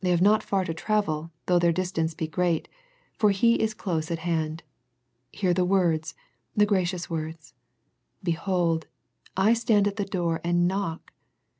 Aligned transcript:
They 0.03 0.09
have 0.09 0.19
not 0.19 0.41
far 0.41 0.65
to 0.65 0.73
travel, 0.73 1.29
though 1.45 1.59
their 1.59 1.71
distance 1.71 2.15
be 2.15 2.25
great, 2.25 2.67
for 3.19 3.29
He 3.29 3.59
is 3.61 3.75
close 3.75 4.09
at 4.09 4.17
hand. 4.25 4.63
Hear 5.31 5.53
the 5.53 5.63
words, 5.63 6.15
the 6.57 6.65
gracious 6.65 7.07
words," 7.07 7.53
Behold, 8.23 8.87
I 9.37 9.53
stand 9.53 9.87
at 9.87 9.97
the 9.97 10.05
door 10.05 10.41
and 10.43 10.67
knock? 10.67 11.13